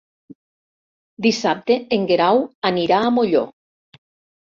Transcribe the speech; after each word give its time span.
Dissabte 1.25 1.77
en 1.97 2.07
Guerau 2.13 2.41
anirà 2.71 3.03
a 3.09 3.13
Molló. 3.19 3.43